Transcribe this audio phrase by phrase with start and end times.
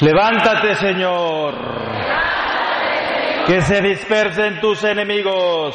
[0.00, 1.54] Levántate, Señor.
[3.46, 5.74] Que se dispersen tus enemigos.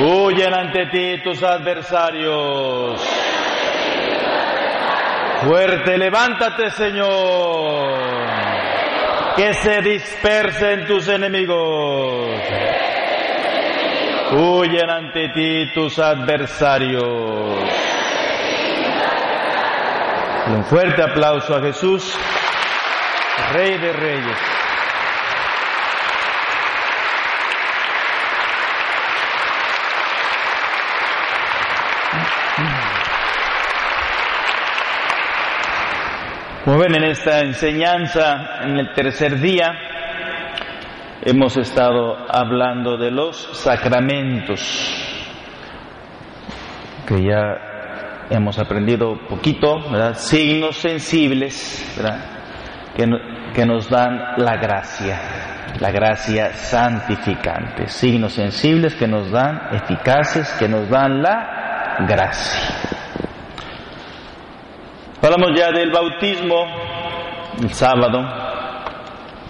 [0.00, 3.04] Huyen ante ti tus adversarios.
[5.42, 7.98] Fuerte, levántate, Señor.
[9.36, 12.40] Que se dispersen tus enemigos.
[14.32, 17.87] Huyen ante ti tus adversarios.
[20.48, 22.18] Un fuerte aplauso a Jesús,
[23.52, 24.38] Rey de Reyes.
[36.64, 39.74] Como ven en esta enseñanza, en el tercer día,
[41.26, 44.60] hemos estado hablando de los sacramentos,
[47.06, 47.67] que ya
[48.30, 50.14] hemos aprendido poquito, ¿verdad?
[50.14, 52.20] signos sensibles ¿verdad?
[52.96, 53.06] Que,
[53.54, 55.18] que nos dan la gracia,
[55.80, 62.74] la gracia santificante, signos sensibles que nos dan, eficaces, que nos dan la gracia.
[65.22, 66.64] Hablamos ya del bautismo
[67.62, 68.20] el sábado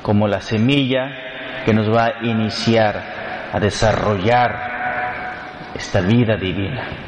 [0.02, 7.07] como la semilla que nos va a iniciar a desarrollar esta vida divina.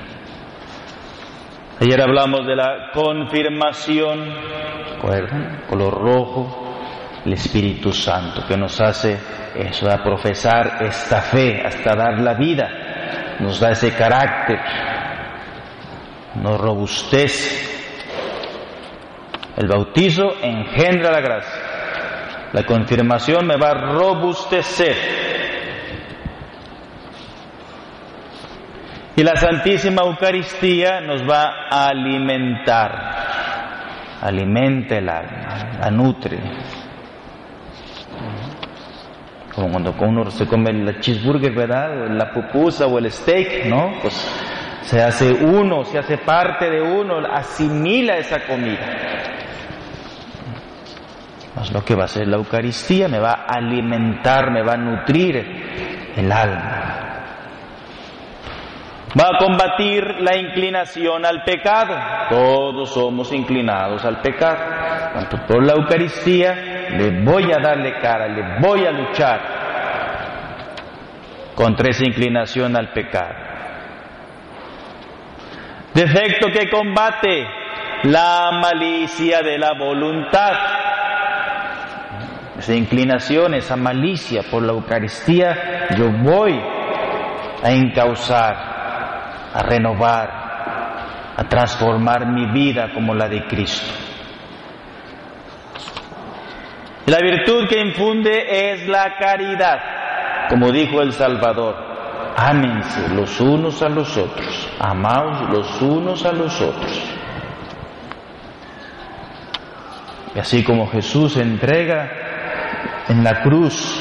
[1.82, 4.28] Ayer hablamos de la confirmación,
[4.96, 5.62] ¿recuerdan?
[5.66, 6.74] Color rojo,
[7.24, 9.18] el Espíritu Santo, que nos hace
[9.54, 12.68] eso, a profesar esta fe hasta dar la vida,
[13.40, 14.58] nos da ese carácter,
[16.34, 17.66] nos robustece.
[19.56, 21.62] El bautizo engendra la gracia.
[22.52, 25.29] La confirmación me va a robustecer.
[29.20, 32.90] Y la Santísima Eucaristía nos va a alimentar.
[34.22, 36.38] Alimenta el alma, la nutre.
[39.54, 42.08] Como cuando uno se come el cheeseburger, ¿verdad?
[42.08, 43.92] La pupusa o el steak, ¿no?
[44.00, 44.14] Pues
[44.84, 48.86] se hace uno, se hace parte de uno, asimila esa comida.
[51.54, 54.78] Pues lo que va a hacer la Eucaristía me va a alimentar, me va a
[54.78, 55.36] nutrir
[56.16, 56.79] el alma.
[59.18, 61.96] Va a combatir la inclinación al pecado.
[62.28, 64.58] Todos somos inclinados al pecado.
[65.14, 66.54] Tanto por la Eucaristía
[66.90, 69.40] le voy a darle cara, le voy a luchar
[71.54, 73.34] contra esa inclinación al pecado.
[75.92, 77.46] Defecto que combate
[78.04, 80.52] la malicia de la voluntad
[82.60, 86.60] esa inclinación, esa malicia por la Eucaristía, yo voy
[87.62, 88.69] a encauzar,
[89.52, 90.30] a renovar,
[91.36, 93.92] a transformar mi vida como la de Cristo.
[97.06, 99.78] La virtud que infunde es la caridad,
[100.48, 101.88] como dijo el Salvador.
[102.36, 107.02] Ámense los unos a los otros, amaos los unos a los otros.
[110.34, 112.08] Y así como Jesús entrega
[113.08, 113.99] en la cruz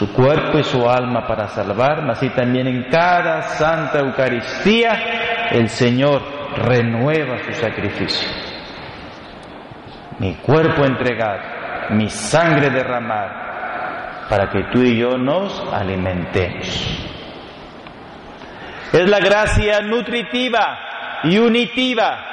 [0.00, 6.22] su cuerpo y su alma para salvarme, así también en cada Santa Eucaristía el Señor
[6.56, 8.26] renueva su sacrificio.
[10.18, 11.40] Mi cuerpo entregado,
[11.90, 16.66] mi sangre derramada, para que tú y yo nos alimentemos.
[18.94, 20.78] Es la gracia nutritiva
[21.24, 22.30] y unitiva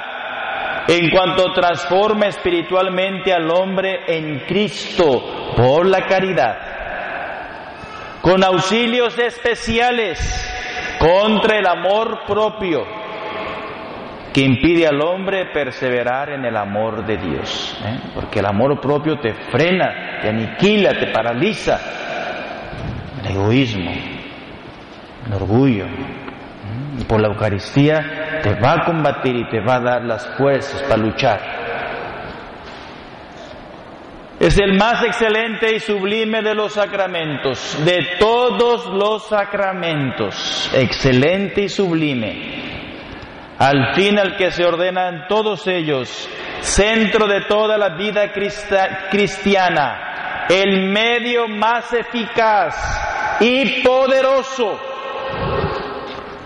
[0.88, 6.67] en cuanto transforma espiritualmente al hombre en Cristo por la caridad,
[8.20, 10.18] con auxilios especiales
[10.98, 12.84] contra el amor propio
[14.32, 17.98] que impide al hombre perseverar en el amor de Dios, ¿eh?
[18.14, 21.80] porque el amor propio te frena, te aniquila, te paraliza,
[23.20, 23.90] el egoísmo,
[25.26, 25.86] el orgullo,
[26.98, 30.82] y por la Eucaristía te va a combatir y te va a dar las fuerzas
[30.82, 31.67] para luchar.
[34.40, 41.68] Es el más excelente y sublime de los sacramentos, de todos los sacramentos, excelente y
[41.68, 42.68] sublime.
[43.58, 46.28] Al fin al que se ordenan todos ellos,
[46.60, 48.32] centro de toda la vida
[49.10, 54.78] cristiana, el medio más eficaz y poderoso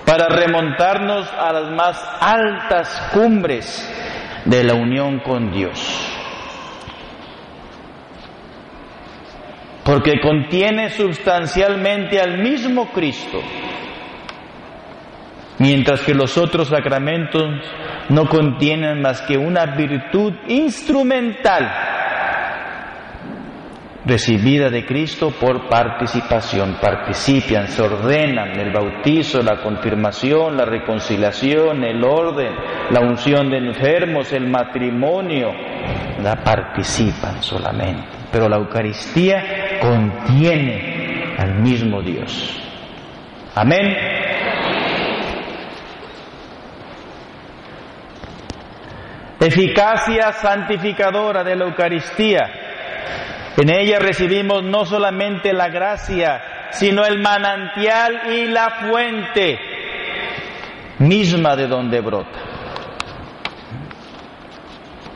[0.07, 3.87] para remontarnos a las más altas cumbres
[4.47, 6.12] de la unión con Dios.
[9.85, 13.41] Porque contiene sustancialmente al mismo Cristo,
[15.59, 17.43] mientras que los otros sacramentos
[18.09, 21.71] no contienen más que una virtud instrumental
[24.05, 26.77] recibida de Cristo por participación.
[26.81, 32.53] Participan, se ordenan el bautizo, la confirmación, la reconciliación, el orden,
[32.91, 35.53] la unción de enfermos, el matrimonio.
[36.23, 38.22] La participan solamente.
[38.33, 42.59] Pero la Eucaristía contiene al mismo Dios.
[43.55, 43.95] Amén.
[49.39, 52.63] Eficacia santificadora de la Eucaristía
[53.57, 59.59] en ella recibimos no solamente la gracia, sino el manantial y la fuente
[60.99, 62.39] misma de donde brota.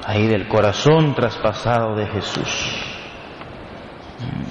[0.04, 2.75] Ahí del corazón traspasado de Jesús.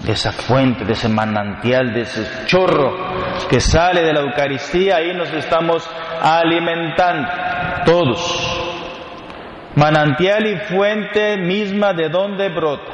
[0.05, 2.95] De esa fuente, de ese manantial, de ese chorro
[3.49, 5.89] que sale de la Eucaristía, ahí nos estamos
[6.21, 7.27] alimentando
[7.85, 8.61] todos.
[9.75, 12.91] Manantial y fuente misma de donde brota.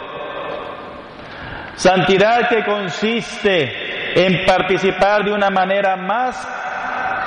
[1.75, 6.47] Santidad que consiste en participar de una manera más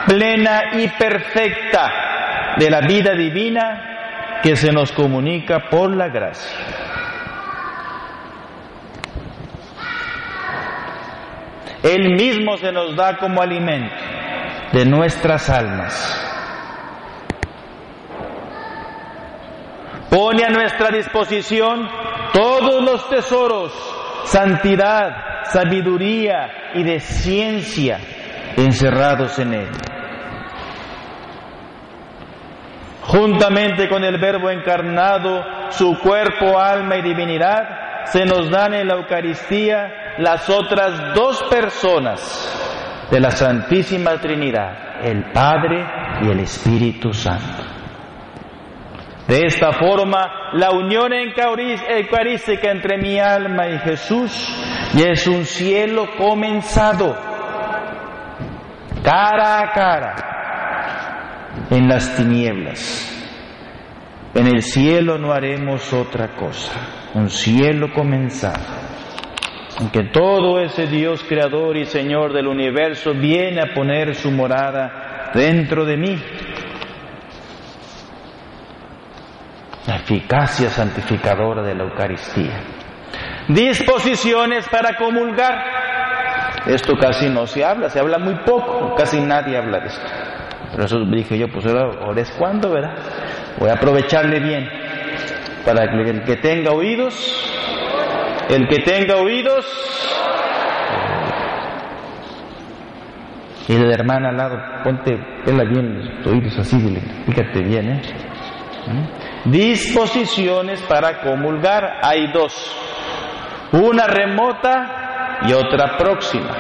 [0.07, 6.84] plena y perfecta de la vida divina que se nos comunica por la gracia.
[11.85, 13.95] Él mismo se nos da como alimento
[14.73, 16.21] de nuestras almas.
[20.09, 21.87] Pone a nuestra disposición
[22.33, 23.73] todos los tesoros
[24.25, 27.99] santidad, sabiduría y de ciencia
[28.57, 29.71] encerrados en él.
[33.03, 38.95] Juntamente con el Verbo encarnado, su cuerpo, alma y divinidad, se nos dan en la
[38.95, 45.85] Eucaristía las otras dos personas de la Santísima Trinidad, el Padre
[46.23, 47.65] y el Espíritu Santo.
[49.27, 54.31] De esta forma, la unión eucarística entre mi alma y Jesús
[54.95, 57.17] es un cielo comenzado,
[59.03, 60.15] cara a cara,
[61.71, 63.11] en las tinieblas.
[64.35, 66.73] En el cielo no haremos otra cosa,
[67.15, 68.84] un cielo comenzado, en
[69.93, 75.85] que todo ese Dios creador y Señor del universo viene a poner su morada dentro
[75.85, 76.19] de mí
[79.87, 82.61] la eficacia santificadora de la Eucaristía.
[83.49, 85.55] Disposiciones para comulgar.
[86.67, 90.07] Esto casi no se habla, se habla muy poco, casi nadie habla de esto.
[90.71, 92.95] Pero eso dije yo, pues ahora es cuando, ¿verdad?
[93.59, 94.69] Voy a aprovecharle bien
[95.65, 97.54] para que el que tenga oídos,
[98.49, 99.65] el que tenga oídos,
[103.69, 105.17] y la hermana al lado, ponte,
[105.47, 108.03] vela bien los oídos así, dile, fíjate bien, ¿eh?
[108.87, 109.51] ¿Mm?
[109.51, 112.53] Disposiciones para comulgar hay dos,
[113.73, 116.51] una remota y otra próxima.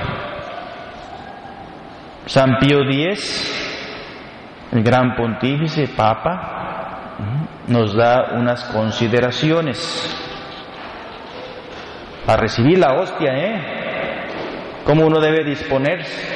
[2.26, 7.72] San Pío X, el gran pontífice, papa, ¿Mm?
[7.72, 10.33] nos da unas consideraciones
[12.26, 13.62] para recibir la hostia, ¿eh?
[14.84, 16.34] ¿Cómo uno debe disponerse?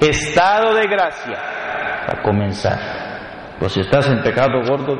[0.00, 1.38] Estado de gracia,
[2.06, 2.78] para comenzar.
[3.58, 4.98] Pues si estás en pecado gordo,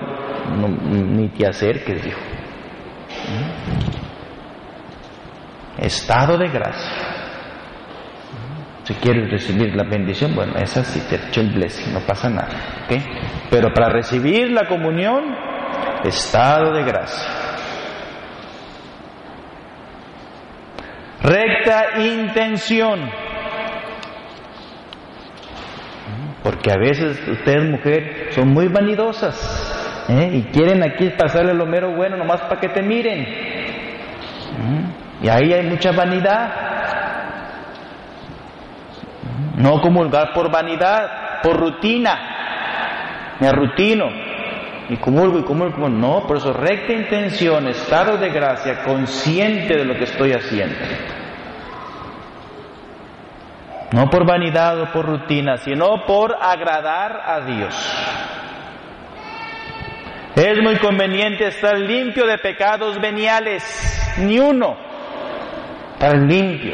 [0.57, 2.21] ni te acerques, dijo.
[5.79, 6.93] Estado de gracia.
[8.85, 12.51] Si quieres recibir la bendición, bueno, esa sí te echo el blessing, no pasa nada.
[13.51, 15.35] Pero para recibir la comunión,
[16.05, 17.44] estado de gracia.
[21.25, 23.11] Recta intención
[26.43, 30.31] Porque a veces ustedes, mujer, son muy vanidosas ¿eh?
[30.35, 33.23] y quieren aquí pasarle lo mero bueno nomás para que te miren.
[34.59, 35.25] ¿Mm?
[35.25, 36.51] Y ahí hay mucha vanidad.
[39.57, 42.19] No comulgar por vanidad, por rutina.
[43.41, 44.24] Me arrutino.
[44.89, 45.89] Y comulgo y comulgo.
[45.89, 50.77] No, por eso recta intención, estado de gracia, consciente de lo que estoy haciendo.
[53.93, 57.75] No por vanidad o por rutina, sino por agradar a Dios.
[60.35, 63.63] Es muy conveniente estar limpio de pecados veniales,
[64.19, 64.77] ni uno,
[65.93, 66.73] estar limpio.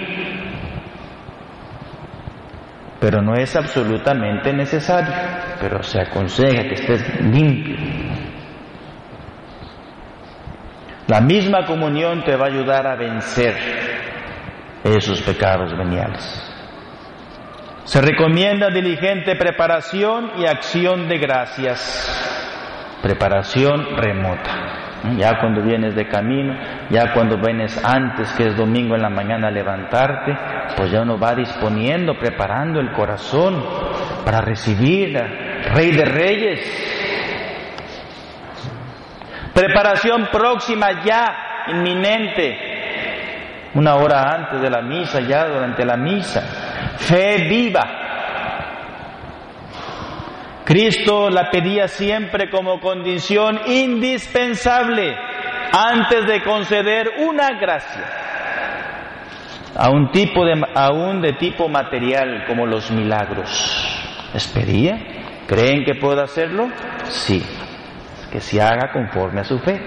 [3.00, 5.14] Pero no es absolutamente necesario,
[5.60, 7.76] pero se aconseja que estés limpio.
[11.08, 13.56] La misma comunión te va a ayudar a vencer
[14.84, 16.46] esos pecados veniales.
[17.84, 22.28] Se recomienda diligente preparación y acción de gracias
[23.02, 24.69] preparación remota.
[25.16, 26.54] Ya cuando vienes de camino,
[26.90, 30.36] ya cuando vienes antes, que es domingo en la mañana, a levantarte,
[30.76, 33.64] pues ya uno va disponiendo, preparando el corazón
[34.24, 37.10] para recibir al Rey de Reyes.
[39.54, 42.58] Preparación próxima ya, inminente,
[43.74, 46.42] una hora antes de la misa, ya durante la misa.
[46.98, 47.99] Fe viva,
[50.70, 55.16] Cristo la pedía siempre como condición indispensable
[55.72, 58.04] antes de conceder una gracia.
[59.74, 63.50] A un tipo de, aún de tipo material como los milagros.
[64.32, 64.96] ¿Les pedía?
[65.48, 66.68] ¿Creen que puedo hacerlo?
[67.08, 67.44] Sí.
[68.30, 69.82] Que se haga conforme a su fe.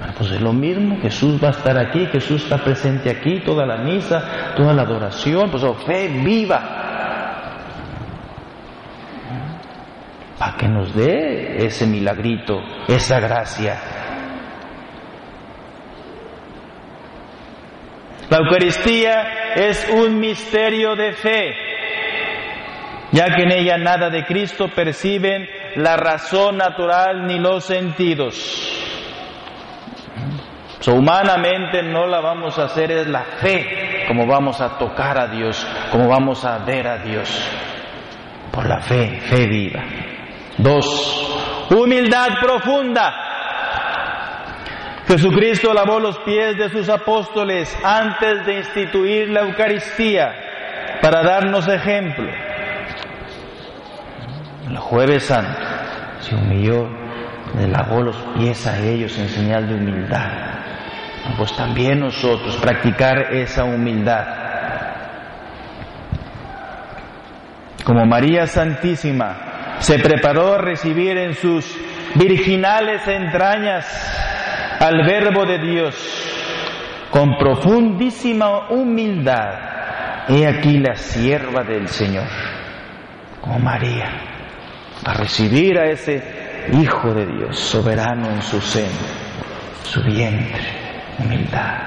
[0.00, 3.64] Bueno, pues es lo mismo, Jesús va a estar aquí, Jesús está presente aquí, toda
[3.64, 6.87] la misa, toda la adoración, pues oh, fe viva,
[10.38, 13.76] para que nos dé ese milagrito, esa gracia.
[18.30, 21.54] La Eucaristía es un misterio de fe,
[23.10, 28.74] ya que en ella nada de Cristo perciben la razón natural ni los sentidos.
[30.80, 35.26] So, humanamente no la vamos a hacer, es la fe, como vamos a tocar a
[35.26, 37.28] Dios, como vamos a ver a Dios,
[38.52, 39.82] por la fe, fe viva.
[40.58, 43.14] Dos, humildad profunda.
[45.06, 50.34] Jesucristo lavó los pies de sus apóstoles antes de instituir la Eucaristía
[51.00, 52.28] para darnos ejemplo.
[54.68, 55.60] El jueves santo
[56.20, 56.88] se humilló,
[57.56, 60.28] le lavó los pies a ellos en señal de humildad.
[61.36, 64.26] Pues también nosotros practicar esa humildad.
[67.84, 69.47] Como María Santísima
[69.80, 71.64] se preparó a recibir en sus
[72.14, 73.86] virginales entrañas
[74.80, 75.94] al Verbo de Dios
[77.10, 80.26] con profundísima humildad.
[80.28, 82.28] He aquí la sierva del Señor,
[83.40, 84.10] como María,
[85.04, 86.36] a recibir a ese
[86.72, 88.88] Hijo de Dios, soberano en su seno,
[89.84, 90.66] su vientre,
[91.18, 91.78] humildad.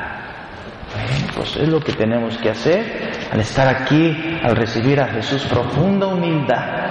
[1.35, 6.07] pues es lo que tenemos que hacer al estar aquí, al recibir a Jesús, profunda
[6.07, 6.90] humildad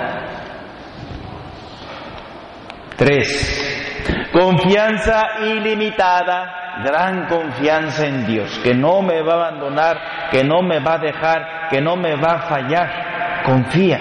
[3.00, 10.61] Tres, confianza ilimitada, gran confianza en Dios, que no me va a abandonar, que no
[10.61, 13.42] me va a dejar, que no me va a fallar.
[13.42, 13.99] Confía.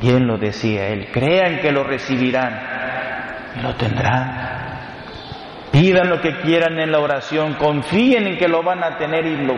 [0.00, 2.62] Bien lo decía él, crean que lo recibirán
[3.56, 4.48] y lo tendrán.
[5.70, 9.36] Pidan lo que quieran en la oración, confíen en que lo van a tener y
[9.44, 9.54] lo,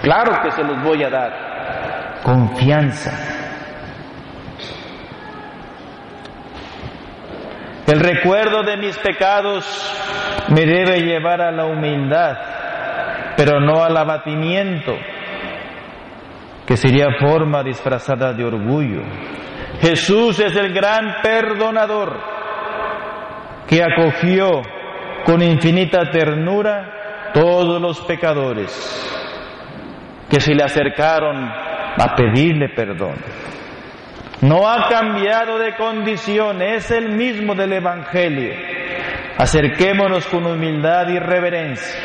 [0.00, 2.20] claro que se los voy a dar.
[2.22, 3.39] Confianza.
[7.90, 9.64] El recuerdo de mis pecados
[10.50, 12.36] me debe llevar a la humildad,
[13.36, 14.96] pero no al abatimiento,
[16.64, 19.02] que sería forma disfrazada de orgullo.
[19.80, 22.16] Jesús es el gran perdonador
[23.66, 24.62] que acogió
[25.24, 28.70] con infinita ternura todos los pecadores
[30.30, 33.16] que se le acercaron a pedirle perdón.
[34.42, 38.54] No ha cambiado de condición, es el mismo del Evangelio.
[39.36, 42.00] Acerquémonos con humildad y reverencia,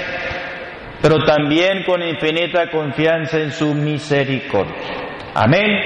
[1.02, 4.76] pero también con infinita confianza en su misericordia.
[5.34, 5.80] Amén.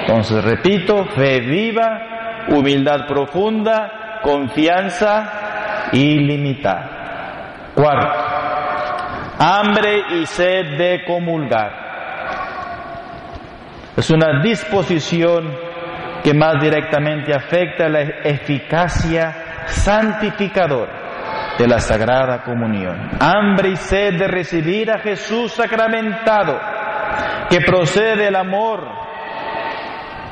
[0.00, 7.70] Entonces, repito, fe viva, humildad profunda, confianza ilimitada.
[7.74, 8.24] Cuarto,
[9.38, 11.89] hambre y sed de comulgar.
[14.00, 15.54] Es una disposición
[16.24, 23.10] que más directamente afecta la eficacia santificadora de la Sagrada Comunión.
[23.20, 26.58] Hambre y sed de recibir a Jesús sacramentado,
[27.50, 28.88] que procede del amor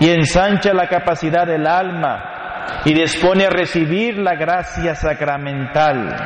[0.00, 6.16] y ensancha la capacidad del alma y dispone a recibir la gracia sacramental,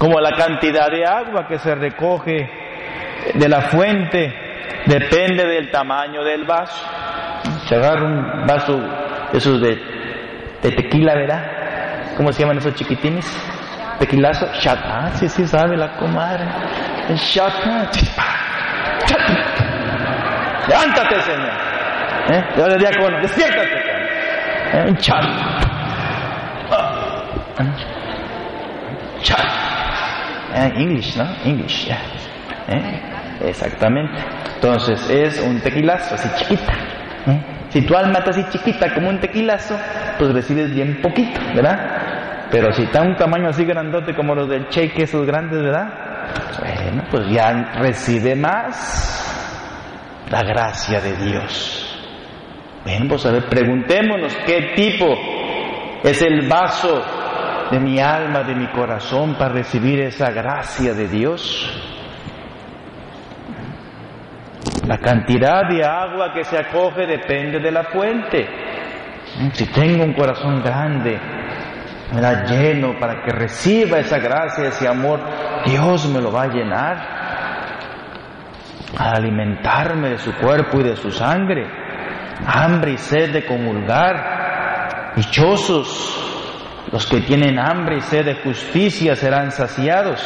[0.00, 2.50] como la cantidad de agua que se recoge
[3.34, 4.43] de la fuente
[4.86, 6.84] depende del tamaño del vaso.
[7.66, 8.80] Se agarra un vaso,
[9.32, 9.76] esos de,
[10.62, 12.14] tequila, ¿verdad?
[12.16, 13.26] ¿Cómo se llaman esos chiquitines?
[13.98, 14.78] Tequilazo, shot.
[14.84, 16.44] Ah, sí, sí, sabe la comadre.
[17.14, 17.52] Shot.
[20.68, 21.74] Levántate, Señor.
[22.30, 22.42] ¿Eh?
[22.56, 23.94] Ahora diácono, despiértate.
[24.72, 24.84] ¿Eh?
[24.88, 25.24] Un chat.
[29.22, 29.44] Chat.
[30.54, 30.72] ¿Eh?
[30.76, 31.26] English, ¿no?
[31.44, 31.98] English, ya.
[32.68, 33.02] ¿Eh?
[33.42, 34.43] Exactamente.
[34.64, 36.72] Entonces es un tequilazo así chiquita.
[37.26, 37.66] ¿eh?
[37.68, 39.76] Si tu alma está así chiquita como un tequilazo,
[40.18, 42.46] pues recibes bien poquito, ¿verdad?
[42.50, 45.86] Pero si está un tamaño así grandote como los del shake, esos grandes, ¿verdad?
[46.60, 52.00] Bueno, pues ya recibe más la gracia de Dios.
[52.86, 55.14] Bien, pues a ver, preguntémonos qué tipo
[56.02, 57.04] es el vaso
[57.70, 61.93] de mi alma, de mi corazón para recibir esa gracia de Dios.
[64.86, 68.46] La cantidad de agua que se acoge depende de la fuente.
[69.52, 71.18] Si tengo un corazón grande,
[72.14, 75.20] me da lleno para que reciba esa gracia, ese amor,
[75.64, 77.14] Dios me lo va a llenar
[78.96, 81.66] a alimentarme de su cuerpo y de su sangre,
[82.46, 86.20] hambre y sed de comulgar, dichosos
[86.92, 90.20] los que tienen hambre y sed de justicia serán saciados.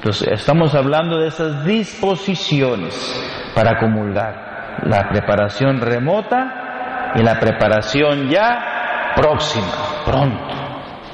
[0.00, 9.12] Entonces, estamos hablando de esas disposiciones para comulgar, la preparación remota y la preparación ya
[9.14, 9.66] próxima,
[10.06, 10.42] pronto,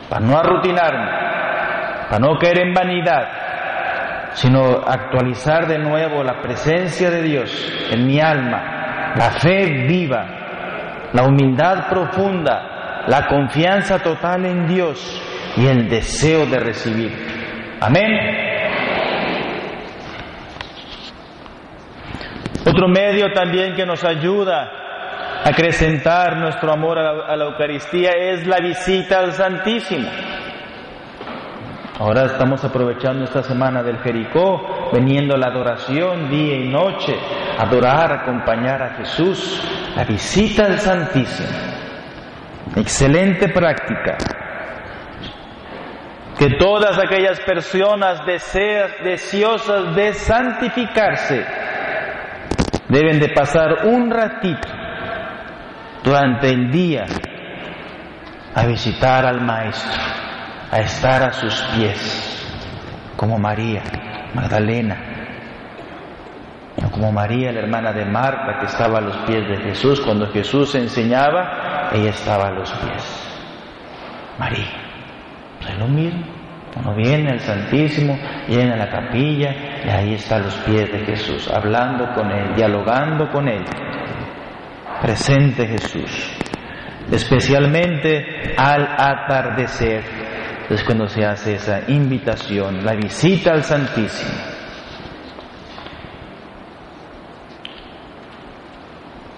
[0.09, 1.11] para no arrutinarme,
[2.11, 3.25] para no caer en vanidad,
[4.35, 11.25] sino actualizar de nuevo la presencia de Dios en mi alma, la fe viva, la
[11.25, 17.76] humildad profunda, la confianza total en Dios y el deseo de recibir.
[17.80, 18.46] Amén.
[22.69, 24.71] Otro medio también que nos ayuda
[25.45, 30.09] a acrecentar nuestro amor a la, Eucaristía es la visita al Santísimo.
[31.99, 37.17] Ahora estamos aprovechando esta semana del Jericó, veniendo a la adoración día y noche,
[37.59, 39.63] adorar, acompañar a Jesús,
[39.97, 41.49] la visita al Santísimo.
[42.75, 44.19] Excelente práctica.
[46.39, 51.47] Que todas aquellas personas dese- deseosas de santificarse
[52.89, 54.69] deben de pasar un ratito
[56.03, 57.07] durante el día
[58.55, 60.01] a visitar al Maestro,
[60.71, 62.43] a estar a sus pies,
[63.17, 63.83] como María
[64.35, 64.97] Magdalena,
[66.97, 70.01] como María, la hermana de Marta, que estaba a los pies de Jesús.
[70.01, 73.39] Cuando Jesús enseñaba, ella estaba a los pies.
[74.39, 74.65] María.
[75.59, 76.25] Pues es lo mismo.
[76.75, 78.19] Uno viene al Santísimo,
[78.49, 82.57] viene a la capilla y ahí está a los pies de Jesús, hablando con Él,
[82.57, 83.65] dialogando con Él.
[85.01, 86.37] Presente Jesús.
[87.09, 90.03] Especialmente al atardecer,
[90.69, 94.33] es cuando se hace esa invitación, la visita al Santísimo.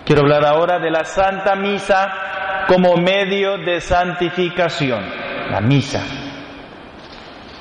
[0.06, 5.04] Quiero hablar ahora de la Santa Misa como medio de santificación.
[5.50, 6.17] La misa.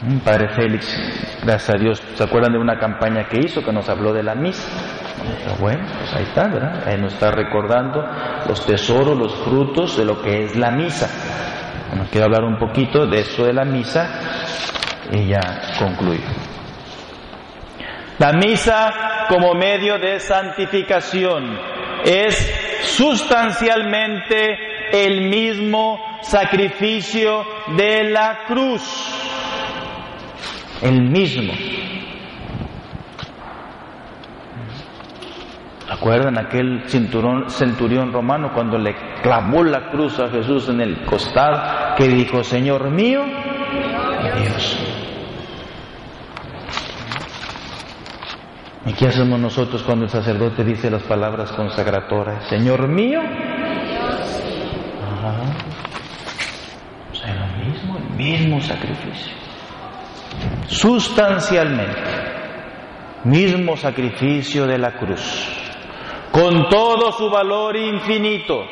[0.02, 0.96] Mm, Padre Félix,
[1.44, 4.36] gracias a Dios, ¿se acuerdan de una campaña que hizo que nos habló de la
[4.36, 4.70] misa?
[5.60, 6.88] Bueno, pues ahí está, ¿verdad?
[6.88, 8.06] Ahí nos está recordando
[8.48, 11.10] los tesoros, los frutos de lo que es la misa.
[11.90, 14.08] Bueno, quiero hablar un poquito de eso de la misa
[15.12, 15.40] y ya
[15.80, 16.22] concluyo.
[18.20, 21.58] La misa como medio de santificación
[22.06, 22.36] es
[22.84, 24.58] sustancialmente
[24.92, 27.44] el mismo sacrificio
[27.76, 29.17] de la cruz.
[30.82, 31.54] El mismo.
[35.90, 42.08] ¿Recuerdan aquel centurión romano cuando le clavó la cruz a Jesús en el costado que
[42.08, 43.24] dijo, Señor mío
[44.36, 44.78] Dios?
[48.86, 52.48] ¿Y qué hacemos nosotros cuando el sacerdote dice las palabras consagratorias?
[52.48, 53.20] Señor mío.
[55.02, 55.42] Ajá.
[57.12, 59.37] O sea, lo mismo, el mismo sacrificio.
[60.68, 62.02] Sustancialmente,
[63.24, 65.48] mismo sacrificio de la cruz.
[66.32, 68.66] Con todo su valor infinito,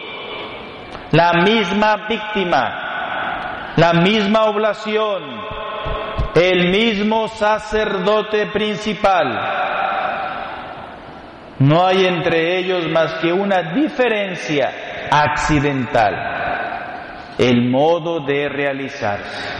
[1.12, 5.23] la misma víctima, la misma oblación,
[6.36, 9.63] el mismo sacerdote principal,
[11.60, 16.13] No hay entre ellos más que una diferencia accidental,
[17.38, 19.55] el modo de realizarse.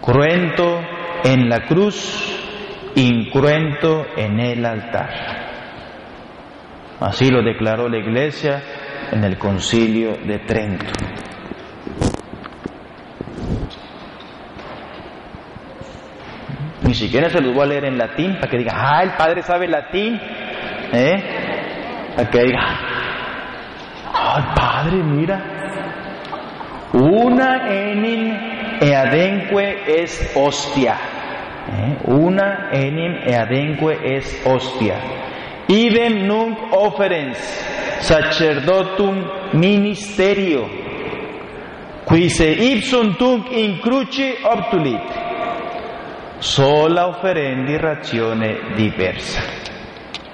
[0.00, 0.80] Cruento
[1.24, 2.40] en la cruz,
[2.94, 5.10] incruento en el altar.
[7.00, 8.62] Así lo declaró la Iglesia
[9.10, 10.86] en el concilio de Trento.
[16.82, 19.42] Ni siquiera se los voy a leer en latín para que diga, ah, el padre
[19.42, 20.20] sabe latín.
[20.92, 22.14] ¿Eh?
[22.16, 22.60] Para que diga,
[24.12, 25.42] ah, padre, mira.
[26.92, 28.36] Una enim
[28.80, 30.96] eadenque es hostia.
[31.72, 31.98] ¿Eh?
[32.04, 34.98] Una enim eadenque es hostia.
[35.68, 37.38] Idem nunc offerens
[38.02, 40.68] sacerdotum ministerio,
[42.04, 45.06] qui se ipsum tunc in cruci obtulit,
[46.38, 49.40] sola offerendi razione diversa.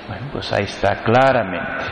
[0.06, 1.84] Bueno, pues ahí está claramente.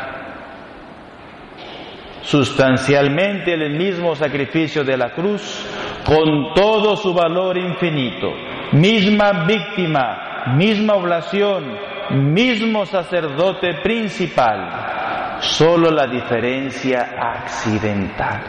[2.22, 5.64] Sustancialmente el mismo sacrificio de la cruz,
[6.04, 8.32] con todo su valor infinito,
[8.72, 11.78] misma víctima, misma oblación,
[12.10, 18.42] mismo sacerdote principal, solo la diferencia accidental,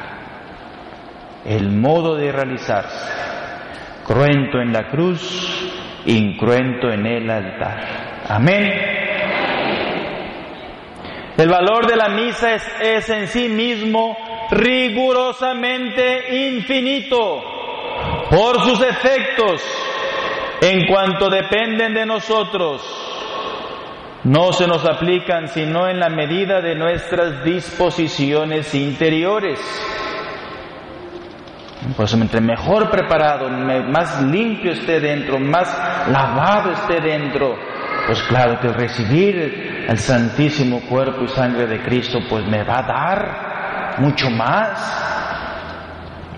[1.46, 3.14] el modo de realizarse,
[4.06, 8.24] cruento en la cruz, incruento en el altar.
[8.30, 8.72] Amén.
[11.38, 14.18] El valor de la misa es, es en sí mismo
[14.50, 17.44] rigurosamente infinito
[18.30, 19.62] por sus efectos
[20.62, 23.08] en cuanto dependen de nosotros
[24.24, 29.60] no se nos aplican sino en la medida de nuestras disposiciones interiores.
[31.96, 35.70] Pues entre mejor preparado, más limpio esté dentro, más
[36.12, 37.56] lavado esté dentro,
[38.08, 42.84] pues claro que recibir el santísimo cuerpo y sangre de Cristo pues me va a
[42.84, 45.06] dar mucho más.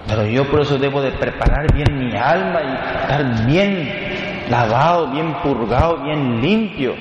[0.07, 4.08] Pero yo por eso debo de preparar bien mi alma y estar bien
[4.49, 6.95] lavado, bien purgado, bien limpio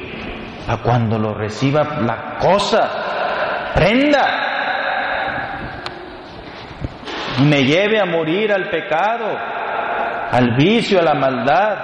[0.69, 4.45] a cuando lo reciba la cosa, prenda
[7.39, 9.27] y me lleve a morir al pecado,
[10.31, 11.79] al vicio, a la maldad,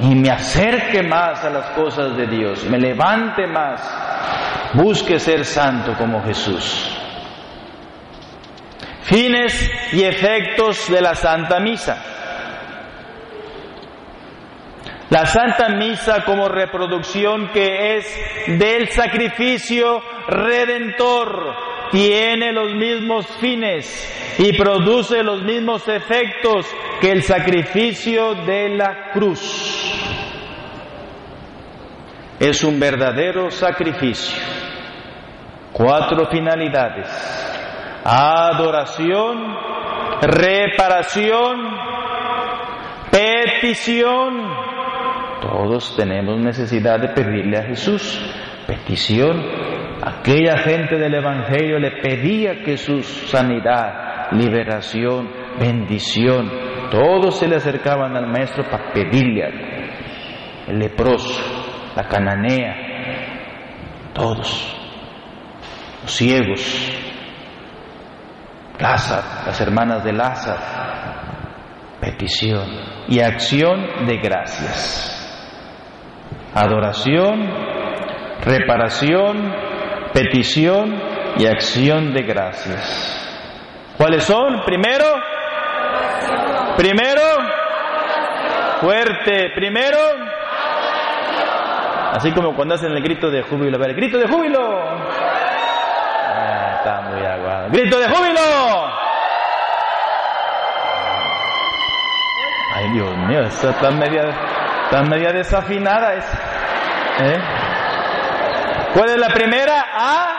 [0.00, 3.80] y me acerque más a las cosas de Dios, me levante más,
[4.74, 6.94] busque ser santo como Jesús.
[9.02, 11.96] Fines y efectos de la Santa Misa.
[15.10, 21.54] La Santa Misa como reproducción que es del sacrificio redentor
[21.90, 26.66] tiene los mismos fines y produce los mismos efectos
[27.00, 29.94] que el sacrificio de la cruz.
[32.38, 34.38] Es un verdadero sacrificio.
[35.72, 37.08] Cuatro finalidades.
[38.04, 39.56] Adoración,
[40.20, 41.78] reparación,
[43.10, 44.68] petición,
[45.40, 48.20] todos tenemos necesidad de pedirle a Jesús
[48.68, 49.42] petición.
[50.02, 56.50] Aquella gente del Evangelio le pedía que su sanidad, liberación, bendición,
[56.90, 59.66] todos se le acercaban al Maestro para pedirle algo.
[60.68, 61.40] El leproso,
[61.96, 62.76] la cananea,
[64.12, 64.76] todos,
[66.02, 66.92] los ciegos,
[68.78, 70.60] Lázaro, las hermanas de Lázaro,
[72.00, 72.68] petición
[73.08, 75.17] y acción de gracias
[76.54, 77.48] adoración,
[78.44, 79.54] reparación,
[80.12, 81.00] petición
[81.38, 83.94] y acción de gracias.
[83.96, 84.62] ¿Cuáles son?
[84.64, 85.04] Primero,
[86.76, 87.22] primero,
[88.80, 89.98] fuerte, primero,
[92.12, 94.60] así como cuando hacen el grito de júbilo, a ver, grito de júbilo.
[96.30, 97.68] Ah, está muy aguado.
[97.70, 98.40] Grito de júbilo.
[102.74, 104.57] Ay, Dios mío, está media
[104.88, 106.38] Está media desafinada esa.
[107.20, 107.38] ¿Eh?
[108.94, 109.84] ¿Cuál es la primera?
[109.94, 110.34] A.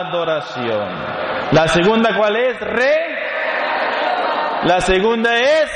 [0.00, 0.88] Adoración.
[1.52, 2.58] La segunda, ¿cuál es?
[2.58, 3.18] Re.
[4.64, 5.70] La segunda es.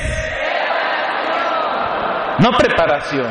[2.38, 3.26] No preparación,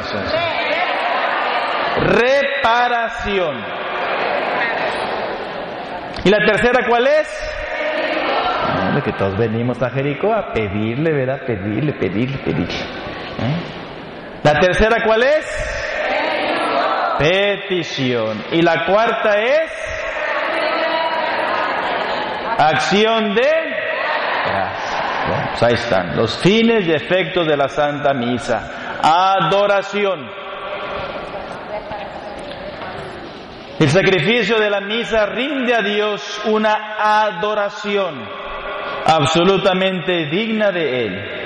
[1.97, 3.65] Reparación.
[6.25, 7.27] ¿Y la tercera cuál es?
[9.03, 11.41] que todos venimos a Jericó a pedirle, ¿verdad?
[11.47, 13.00] Pedirle, pedirle, pedirle.
[13.41, 13.55] ¿Eh?
[14.43, 15.45] La tercera, ¿cuál es?
[17.19, 18.43] Petición.
[18.51, 19.71] Y la cuarta es
[22.57, 23.81] acción de
[24.45, 25.49] gracias.
[25.49, 28.99] pues ahí están los fines y efectos de la Santa Misa.
[29.01, 30.41] Adoración.
[33.79, 38.23] El sacrificio de la misa rinde a Dios una adoración
[39.05, 41.40] absolutamente digna de Él,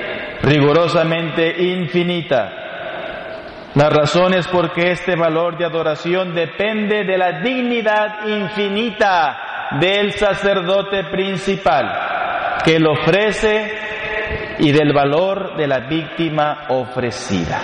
[0.46, 2.62] rigurosamente infinita.
[3.74, 11.06] La razón es porque este valor de adoración depende de la dignidad infinita del sacerdote
[11.06, 13.74] principal que lo ofrece
[14.60, 17.62] y del valor de la víctima ofrecida.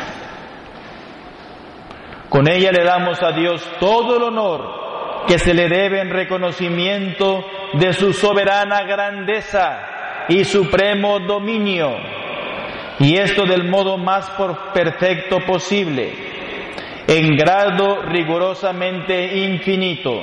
[2.29, 7.45] Con ella le damos a Dios todo el honor que se le debe en reconocimiento
[7.73, 12.20] de su soberana grandeza y supremo dominio
[13.01, 14.29] y esto del modo más
[14.73, 16.13] perfecto posible,
[17.07, 20.21] en grado rigurosamente infinito.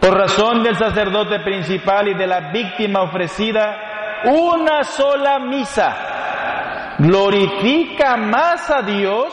[0.00, 8.68] Por razón del sacerdote principal y de la víctima ofrecida, una sola misa glorifica más
[8.68, 9.32] a Dios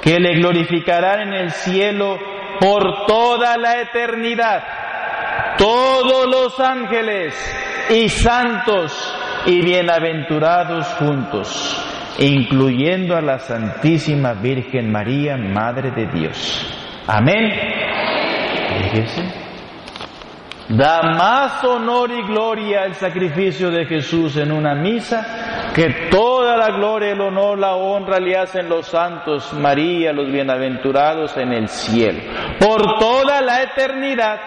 [0.00, 2.18] que le glorificarán en el cielo
[2.58, 4.64] por toda la eternidad.
[5.58, 7.34] Todos los ángeles
[7.90, 9.14] y santos
[9.46, 16.66] y bienaventurados juntos, incluyendo a la Santísima Virgen María, Madre de Dios.
[17.06, 17.52] Amén.
[20.68, 26.70] Da más honor y gloria al sacrificio de Jesús en una misa que toda la
[26.70, 32.18] gloria, el honor, la honra le hacen los santos, María, los bienaventurados en el cielo,
[32.58, 34.40] por toda la eternidad.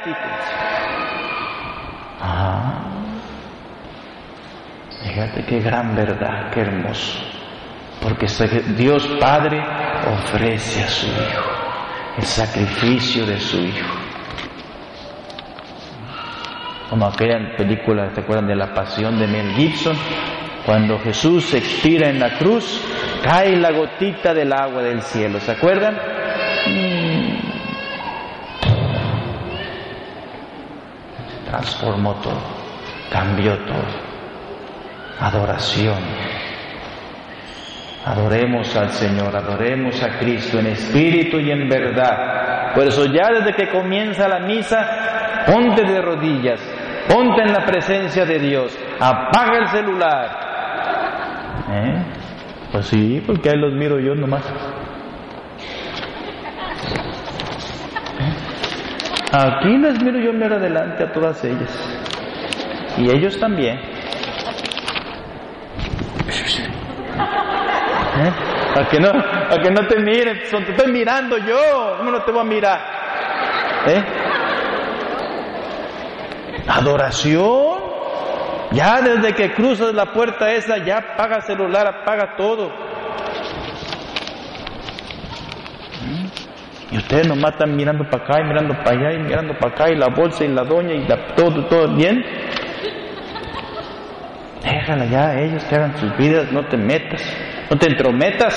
[5.19, 7.19] Fíjate qué gran verdad, qué hermoso.
[8.01, 8.25] Porque
[8.77, 9.62] Dios Padre
[10.08, 11.43] ofrece a su Hijo
[12.17, 13.95] el sacrificio de su Hijo.
[16.89, 19.97] Como aquella película, ¿te acuerdan de la pasión de Mel Gibson?
[20.65, 22.82] Cuando Jesús se expira en la cruz,
[23.21, 25.95] cae la gotita del agua del cielo, ¿se acuerdan?
[26.65, 27.39] Mm.
[31.45, 32.41] Transformó todo,
[33.12, 34.08] cambió todo
[35.19, 35.99] adoración.
[38.05, 42.73] Adoremos al Señor, adoremos a Cristo en espíritu y en verdad.
[42.73, 46.62] Por eso ya desde que comienza la misa, ponte de rodillas,
[47.08, 50.49] ponte en la presencia de Dios, apaga el celular.
[51.71, 52.03] ¿Eh?
[52.71, 54.43] Pues sí, porque ahí los miro yo nomás.
[58.19, 58.34] ¿Eh?
[59.34, 61.99] Aquí les miro yo miro adelante a todas ellas.
[62.97, 63.88] Y ellos también.
[68.19, 68.32] ¿Eh?
[68.75, 72.32] A que no, a que no te miren, te estoy mirando yo, ¿cómo no te
[72.32, 72.79] voy a mirar?
[73.88, 74.03] ¿Eh?
[76.67, 77.79] Adoración.
[78.71, 82.69] Ya desde que cruzas la puerta esa, ya apaga el celular, apaga todo.
[86.05, 86.25] ¿Mm?
[86.91, 89.89] Y ustedes nomás están mirando para acá y mirando para allá y mirando para acá
[89.89, 92.23] y la bolsa y la doña y la, todo, todo bien.
[94.62, 97.23] Déjala ya, ellos que hagan sus vidas, no te metas,
[97.69, 98.53] no te entrometas.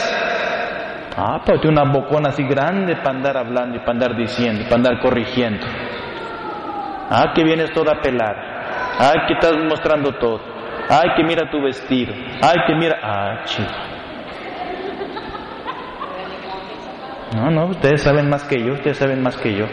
[1.16, 4.76] Ah, pero tiene una bocona así grande para andar hablando y para andar diciendo, para
[4.76, 5.66] andar corrigiendo.
[7.10, 8.96] Ah, que vienes toda pelada.
[8.98, 10.40] Ay, que estás mostrando todo.
[10.88, 12.14] Ay, que mira tu vestido.
[12.40, 12.98] Ay, que mira.
[13.02, 13.70] Ah, chico.
[17.36, 19.66] No, no, ustedes saben más que yo, ustedes saben más que yo.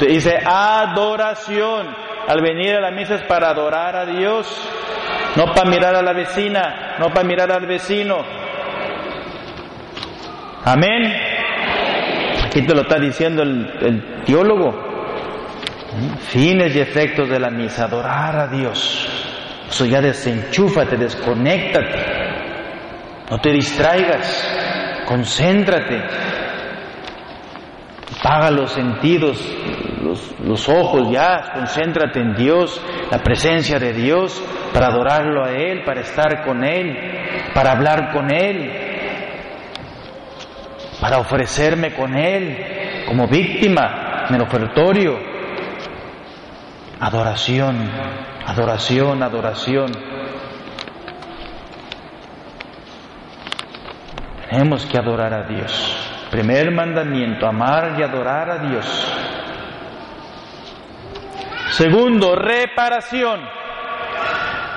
[0.00, 1.86] Dice adoración.
[2.26, 4.46] Al venir a la misa es para adorar a Dios
[5.36, 8.18] no para mirar a la vecina, no para mirar al vecino.
[10.64, 11.12] Amén.
[12.46, 14.92] Aquí te lo está diciendo el, teólogo.
[16.28, 19.08] Fines y efectos de la misa, adorar a Dios.
[19.68, 21.98] Eso ya desenchúfate, desconéctate.
[23.30, 26.02] No te distraigas, concéntrate.
[28.22, 29.38] Paga los sentidos,
[30.04, 36.00] los, ojos ya, concéntrate en Dios, la presencia de Dios, para adorarlo a Él, para
[36.00, 36.96] estar con Él,
[37.54, 38.70] para hablar con Él,
[41.00, 45.18] para ofrecerme con Él como víctima en el ofertorio.
[47.00, 47.90] Adoración,
[48.46, 49.92] adoración, adoración.
[54.48, 56.04] Tenemos que adorar a Dios.
[56.30, 59.33] Primer mandamiento, amar y adorar a Dios.
[61.76, 63.40] Segundo, reparación.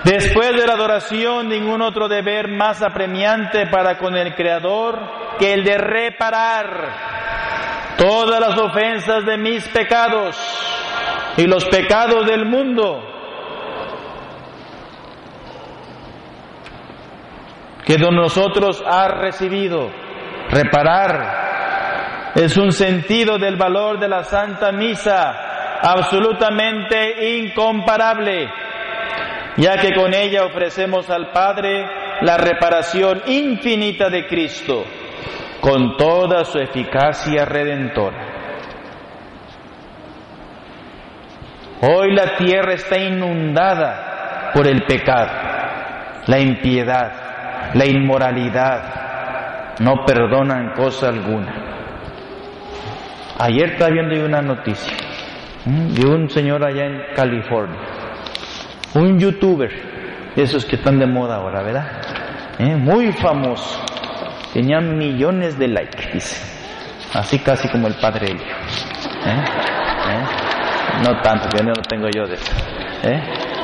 [0.04, 5.00] Después de la adoración, ningún otro deber más apremiante para con el Creador
[5.38, 10.36] que el de reparar todas las ofensas de mis pecados
[11.38, 13.04] y los pecados del mundo.
[17.86, 19.90] que de nosotros ha recibido,
[20.50, 25.47] reparar es un sentido del valor de la Santa Misa
[25.82, 28.50] absolutamente incomparable,
[29.58, 31.86] ya que con ella ofrecemos al Padre
[32.22, 34.86] la reparación infinita de Cristo,
[35.62, 38.36] con toda su eficacia redentora.
[41.82, 45.32] Hoy la tierra está inundada por el pecado,
[46.26, 49.78] la impiedad, la inmoralidad.
[49.80, 51.54] No perdonan cosa alguna.
[53.38, 55.07] Ayer estaba viendo una noticia
[55.66, 57.80] de un señor allá en California,
[58.94, 59.72] un youtuber,
[60.36, 61.88] esos que están de moda ahora, ¿verdad?
[62.60, 62.76] ¿Eh?
[62.76, 63.84] Muy famoso,
[64.54, 66.42] tenía millones de likes, dice,
[67.14, 68.44] así casi como el padre Elio.
[68.46, 69.44] ¿Eh?
[70.10, 71.04] ¿Eh?
[71.06, 72.54] No tanto, que no lo tengo yo de eso.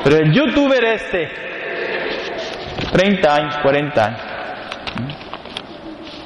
[0.04, 1.30] Pero el youtuber este,
[2.92, 4.20] 30 años, 40 años,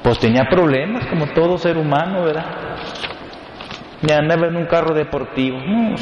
[0.03, 2.66] pues tenía problemas como todo ser humano, ¿verdad?
[4.01, 5.95] Me andaba en un carro deportivo, no,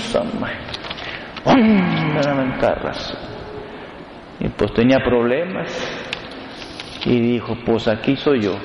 [1.45, 3.17] en carras.
[4.39, 5.71] Y pues tenía problemas.
[7.05, 8.55] Y dijo, pues aquí soy yo.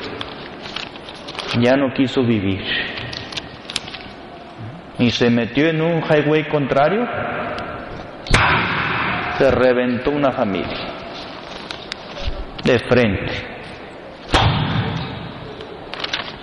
[1.60, 2.64] Ya no quiso vivir
[5.00, 7.08] y se metió en un highway contrario,
[9.38, 10.76] se reventó una familia
[12.62, 13.32] de frente.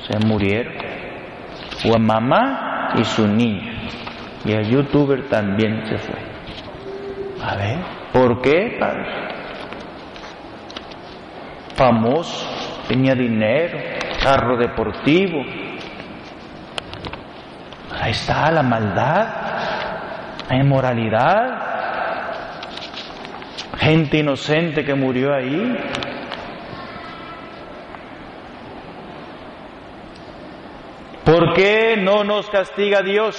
[0.07, 0.73] Se murieron.
[1.83, 2.66] Fue mamá
[2.97, 3.73] y su niña.
[4.45, 6.19] Y el youtuber también se fue.
[7.41, 7.77] A ver,
[8.11, 9.05] ¿por qué, padre?
[11.75, 12.47] Famoso,
[12.87, 13.77] tenía dinero,
[14.23, 15.43] carro deportivo,
[17.99, 19.27] Ahí está la maldad,
[20.49, 21.59] la inmoralidad,
[23.79, 25.75] gente inocente que murió ahí.
[31.37, 33.35] ¿Por qué no nos castiga Dios?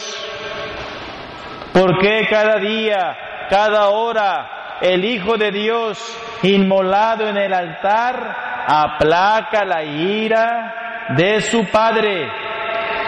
[1.73, 3.17] ¿Por qué cada día,
[3.51, 5.99] cada hora, el Hijo de Dios
[6.45, 8.37] inmolado en el altar
[8.69, 12.29] aplaca la ira de su Padre?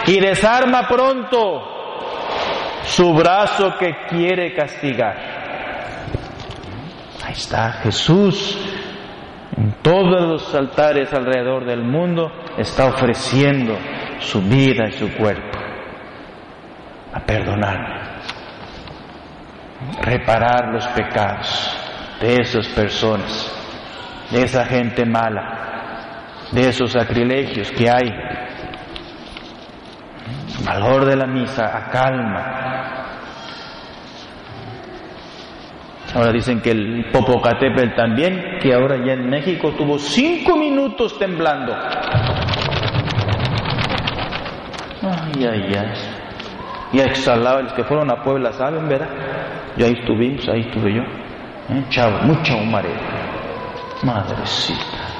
[0.07, 1.61] y desarma pronto
[2.83, 5.15] su brazo que quiere castigar.
[7.23, 8.57] Ahí está Jesús
[9.55, 13.77] en todos los altares alrededor del mundo, está ofreciendo
[14.21, 15.59] su vida y su cuerpo
[17.13, 18.21] a perdonar,
[20.01, 21.77] reparar los pecados
[22.21, 23.51] de esas personas,
[24.31, 28.09] de esa gente mala, de esos sacrilegios que hay
[30.63, 32.57] valor de la misa, a calma.
[36.13, 41.73] Ahora dicen que el Popocatépetl también, que ahora ya en México tuvo cinco minutos temblando.
[45.43, 45.93] Ay, ay.
[46.93, 49.09] Y exhalaba, los que fueron a Puebla saben, ¿verdad?
[49.77, 51.01] Y ahí estuvimos, ahí estuve yo.
[51.01, 51.85] ¿Eh?
[51.89, 52.99] Chavo, mucha humareda.
[54.03, 55.11] Madrecita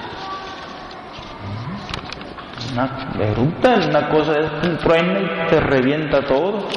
[2.72, 6.68] una eructa, una cosa es un trueno y te revienta todo.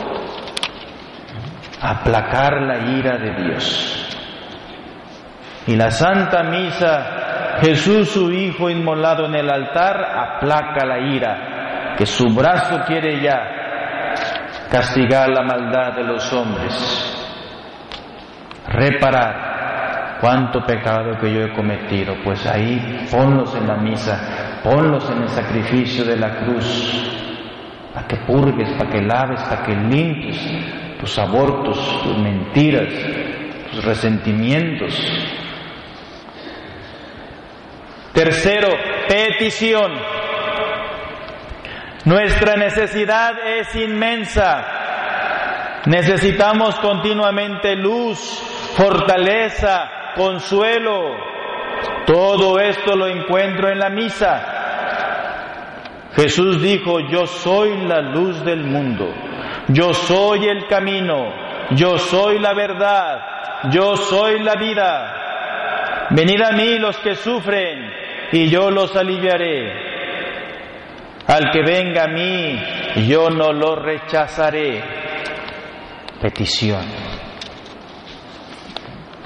[1.81, 4.01] Aplacar la ira de Dios.
[5.67, 11.54] Y la Santa Misa, Jesús su Hijo inmolado en el altar, aplaca la ira,
[11.97, 13.65] que su brazo quiere ya
[14.71, 16.75] castigar la maldad de los hombres,
[18.67, 25.23] reparar cuánto pecado que yo he cometido, pues ahí ponlos en la misa, ponlos en
[25.23, 27.11] el sacrificio de la cruz,
[27.93, 32.93] para que purgues, para que laves, para que limpies tus abortos, tus mentiras,
[33.71, 34.93] tus resentimientos.
[38.13, 38.69] Tercero,
[39.09, 39.93] petición.
[42.05, 45.83] Nuestra necesidad es inmensa.
[45.87, 48.19] Necesitamos continuamente luz,
[48.77, 51.17] fortaleza, consuelo.
[52.07, 54.55] Todo esto lo encuentro en la misa.
[56.15, 59.13] Jesús dijo, yo soy la luz del mundo,
[59.69, 61.33] yo soy el camino,
[61.71, 63.21] yo soy la verdad,
[63.71, 66.07] yo soy la vida.
[66.11, 67.91] Venid a mí los que sufren
[68.31, 69.84] y yo los aliviaré.
[71.27, 74.83] Al que venga a mí, yo no lo rechazaré.
[76.21, 77.15] Petición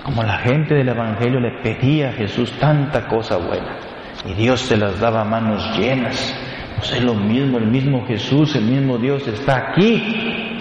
[0.09, 3.77] como la gente del Evangelio le pedía a Jesús tanta cosa buena
[4.25, 6.35] y Dios se las daba a manos llenas.
[6.77, 10.57] Pues es lo mismo, el mismo Jesús, el mismo Dios está aquí.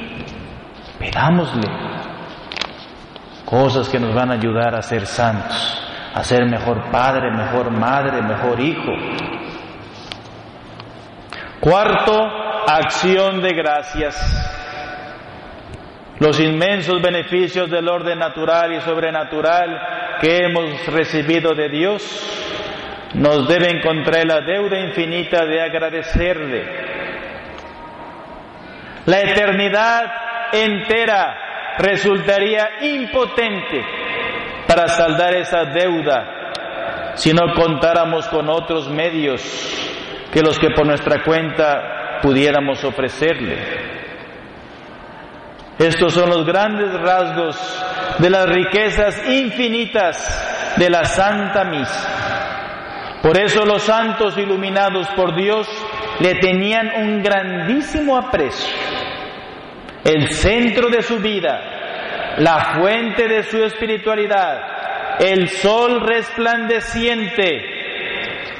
[1.00, 1.70] Pedámosle
[3.46, 5.82] cosas que nos van a ayudar a ser santos,
[6.14, 8.92] a ser mejor padre, mejor madre, mejor hijo.
[11.68, 12.14] Cuarto,
[12.66, 14.16] acción de gracias.
[16.18, 22.04] Los inmensos beneficios del orden natural y sobrenatural que hemos recibido de Dios
[23.16, 26.64] nos deben contraer la deuda infinita de agradecerle.
[29.06, 30.06] La eternidad
[30.54, 33.84] entera resultaría impotente
[34.66, 36.54] para saldar esa deuda
[37.16, 39.87] si no contáramos con otros medios
[40.32, 43.58] que los que por nuestra cuenta pudiéramos ofrecerle.
[45.80, 47.86] Estos son los grandes rasgos
[48.18, 53.20] de las riquezas infinitas de la Santa Misa.
[53.22, 55.68] Por eso los santos iluminados por Dios
[56.20, 58.76] le tenían un grandísimo aprecio.
[60.04, 61.60] El centro de su vida,
[62.38, 67.77] la fuente de su espiritualidad, el sol resplandeciente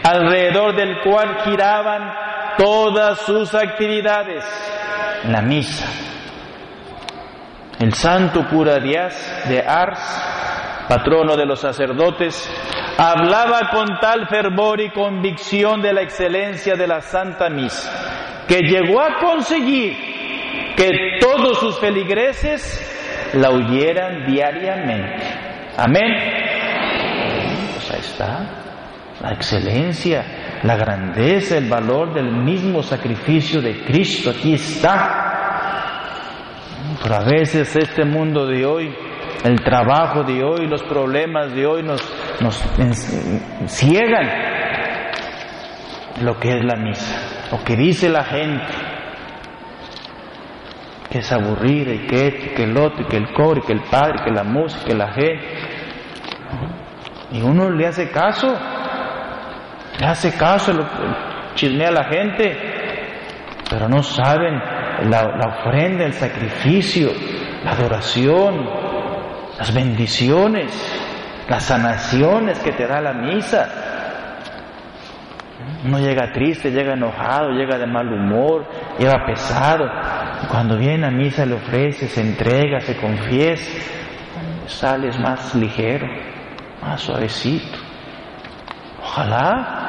[0.08, 2.14] alrededor del cual giraban
[2.58, 4.46] todas sus actividades,
[5.28, 5.86] la misa.
[7.80, 10.00] El santo cura Díaz de Ars,
[10.88, 12.50] patrono de los sacerdotes,
[12.98, 19.02] hablaba con tal fervor y convicción de la excelencia de la Santa Misa, que llegó
[19.02, 19.94] a conseguir
[20.76, 25.24] que todos sus feligreses la oyeran diariamente.
[25.78, 26.12] Amén.
[27.76, 28.67] Pues ahí está
[29.22, 34.30] la excelencia, la grandeza, el valor del mismo sacrificio de Cristo.
[34.30, 35.24] Aquí está.
[37.02, 38.96] Pero a veces este mundo de hoy,
[39.44, 42.02] el trabajo de hoy, los problemas de hoy nos,
[42.42, 42.56] nos
[43.66, 44.28] ciegan
[46.22, 48.66] lo que es la misa, lo que dice la gente,
[51.10, 53.82] que es aburrida y que esto, que el otro, y que el y que el
[53.84, 55.46] padre, que la música, y la gente.
[57.32, 58.48] Y uno le hace caso,
[60.06, 60.74] hace caso,
[61.56, 62.78] chismea a la gente,
[63.70, 64.62] pero no saben
[65.10, 67.12] la, ofrenda, el sacrificio,
[67.64, 68.70] la adoración,
[69.58, 70.72] las bendiciones,
[71.50, 73.68] las sanaciones que te da la misa.
[75.84, 78.66] Uno llega triste, llega enojado, llega de mal humor,
[79.00, 79.86] llega pesado.
[80.50, 83.72] Cuando viene a misa le ofrece, se entrega, se confiesa,
[84.68, 86.08] sales más ligero,
[86.82, 87.78] más suavecito.
[89.02, 89.87] Ojalá,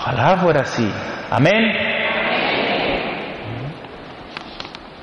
[0.00, 0.90] ojalá fuera así.
[1.30, 1.90] Amén.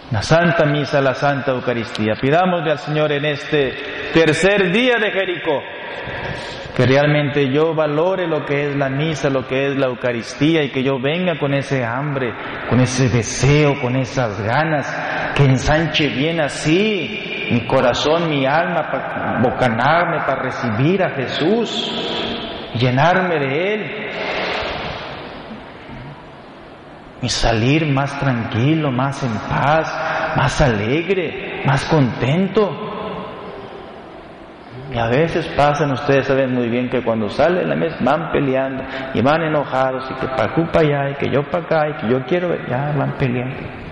[0.10, 2.16] la Santa Misa, la Santa Eucaristía.
[2.20, 3.74] Pidámosle al Señor en este
[4.14, 5.62] tercer día de Jericó
[6.76, 10.70] que realmente yo valore lo que es la misa, lo que es la Eucaristía y
[10.70, 12.32] que yo venga con ese hambre,
[12.70, 19.40] con ese deseo, con esas ganas, que ensanche bien así mi corazón, mi alma, para
[19.42, 23.97] bocanarme, para recibir a Jesús, llenarme de Él
[27.22, 29.94] y salir más tranquilo, más en paz,
[30.36, 32.94] más alegre, más contento.
[34.94, 38.84] Y a veces pasan, ustedes saben muy bien que cuando salen la mesa van peleando
[39.14, 42.14] y van enojados y que para acá allá y que yo para acá y que
[42.14, 43.87] yo quiero, ya van peleando.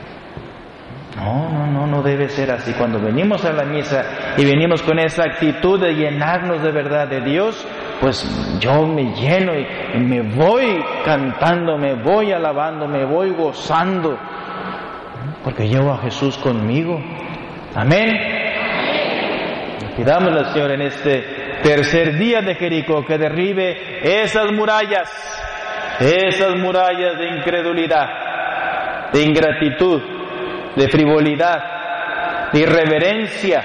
[1.16, 2.74] No, no, no, no debe ser así.
[2.74, 7.22] Cuando venimos a la misa y venimos con esa actitud de llenarnos de verdad de
[7.22, 7.66] Dios,
[8.02, 14.18] pues yo me lleno y, me voy cantando, me voy alabando, me voy gozando,
[15.44, 17.02] porque llevo a Jesús conmigo.
[17.74, 18.12] Amén.
[19.96, 25.10] Pidámosle al Señor en este tercer día de Jericó que derribe esas murallas,
[26.02, 30.15] esas murallas de incredulidad, de ingratitud,
[30.76, 33.64] de frivolidad, de irreverencia,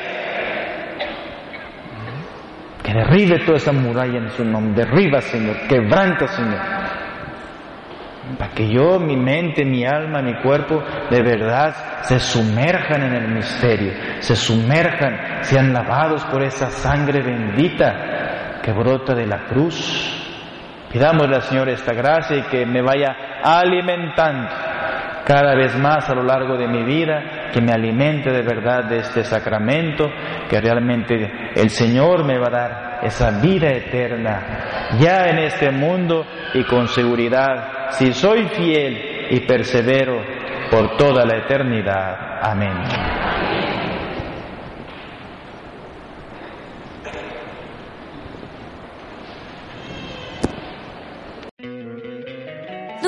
[2.83, 4.85] que derribe toda esa muralla en su nombre.
[4.85, 5.57] Derriba, Señor.
[5.69, 6.59] Quebranta, Señor.
[8.39, 13.29] Para que yo, mi mente, mi alma, mi cuerpo, de verdad se sumerjan en el
[13.29, 13.93] misterio.
[14.21, 20.17] Se sumerjan, sean lavados por esa sangre bendita que brota de la cruz.
[20.93, 24.70] Pidámosle al Señor esta gracia y que me vaya alimentando
[25.31, 28.99] cada vez más a lo largo de mi vida, que me alimente de verdad de
[28.99, 30.11] este sacramento,
[30.49, 36.27] que realmente el Señor me va a dar esa vida eterna ya en este mundo
[36.53, 40.21] y con seguridad, si soy fiel y persevero
[40.69, 42.41] por toda la eternidad.
[42.43, 43.30] Amén.